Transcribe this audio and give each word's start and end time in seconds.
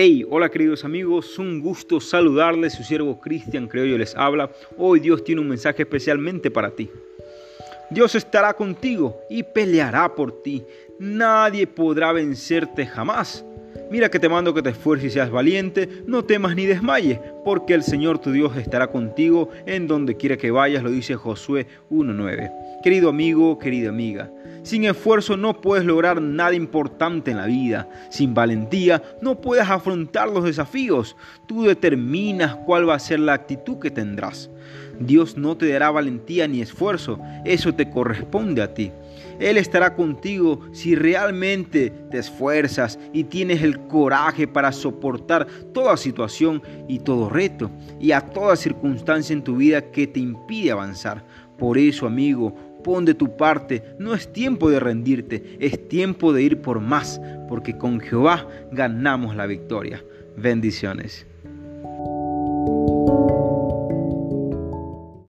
Hey, 0.00 0.24
hola 0.30 0.48
queridos 0.48 0.84
amigos, 0.84 1.40
un 1.40 1.60
gusto 1.60 2.00
saludarles, 2.00 2.74
su 2.74 2.84
siervo 2.84 3.18
Cristian 3.18 3.66
Creollo 3.66 3.98
les 3.98 4.14
habla. 4.14 4.48
Hoy 4.76 5.00
Dios 5.00 5.24
tiene 5.24 5.40
un 5.40 5.48
mensaje 5.48 5.82
especialmente 5.82 6.52
para 6.52 6.70
ti. 6.70 6.88
Dios 7.90 8.14
estará 8.14 8.54
contigo 8.54 9.18
y 9.28 9.42
peleará 9.42 10.14
por 10.14 10.40
ti. 10.40 10.62
Nadie 11.00 11.66
podrá 11.66 12.12
vencerte 12.12 12.86
jamás. 12.86 13.44
Mira 13.90 14.10
que 14.10 14.18
te 14.18 14.28
mando 14.28 14.52
que 14.52 14.62
te 14.62 14.70
esfuerces 14.70 15.06
y 15.06 15.14
seas 15.14 15.30
valiente, 15.30 15.88
no 16.06 16.24
temas 16.24 16.54
ni 16.54 16.66
desmayes, 16.66 17.18
porque 17.44 17.72
el 17.72 17.82
Señor 17.82 18.18
tu 18.18 18.32
Dios 18.32 18.56
estará 18.56 18.88
contigo 18.88 19.48
en 19.64 19.86
donde 19.86 20.16
quiera 20.16 20.36
que 20.36 20.50
vayas, 20.50 20.82
lo 20.82 20.90
dice 20.90 21.14
Josué 21.14 21.66
1.9. 21.90 22.82
Querido 22.82 23.08
amigo, 23.08 23.58
querida 23.58 23.88
amiga, 23.88 24.30
sin 24.62 24.84
esfuerzo 24.84 25.38
no 25.38 25.60
puedes 25.62 25.86
lograr 25.86 26.20
nada 26.20 26.54
importante 26.54 27.30
en 27.30 27.38
la 27.38 27.46
vida. 27.46 27.88
Sin 28.10 28.34
valentía 28.34 29.02
no 29.22 29.40
puedes 29.40 29.68
afrontar 29.68 30.28
los 30.28 30.44
desafíos. 30.44 31.16
Tú 31.46 31.64
determinas 31.64 32.54
cuál 32.66 32.86
va 32.86 32.94
a 32.94 32.98
ser 32.98 33.20
la 33.20 33.32
actitud 33.32 33.78
que 33.78 33.90
tendrás. 33.90 34.50
Dios 35.00 35.38
no 35.38 35.56
te 35.56 35.70
dará 35.70 35.90
valentía 35.90 36.46
ni 36.48 36.60
esfuerzo, 36.60 37.18
eso 37.44 37.74
te 37.74 37.88
corresponde 37.88 38.60
a 38.60 38.74
ti. 38.74 38.92
Él 39.38 39.56
estará 39.56 39.94
contigo 39.94 40.60
si 40.72 40.96
realmente 40.96 41.92
te 42.10 42.18
esfuerzas 42.18 42.98
y 43.12 43.24
tienes 43.24 43.62
el 43.62 43.77
coraje 43.86 44.46
para 44.46 44.72
soportar 44.72 45.46
toda 45.72 45.96
situación 45.96 46.62
y 46.88 46.98
todo 46.98 47.28
reto 47.28 47.70
y 48.00 48.12
a 48.12 48.20
toda 48.20 48.56
circunstancia 48.56 49.32
en 49.32 49.44
tu 49.44 49.56
vida 49.56 49.90
que 49.90 50.06
te 50.06 50.20
impide 50.20 50.72
avanzar. 50.72 51.24
Por 51.56 51.78
eso, 51.78 52.06
amigo, 52.06 52.54
pon 52.82 53.04
de 53.04 53.14
tu 53.14 53.36
parte, 53.36 53.82
no 53.98 54.14
es 54.14 54.32
tiempo 54.32 54.70
de 54.70 54.80
rendirte, 54.80 55.56
es 55.60 55.88
tiempo 55.88 56.32
de 56.32 56.42
ir 56.42 56.60
por 56.60 56.80
más, 56.80 57.20
porque 57.48 57.76
con 57.76 58.00
Jehová 58.00 58.46
ganamos 58.72 59.34
la 59.36 59.46
victoria. 59.46 60.02
Bendiciones. 60.36 61.26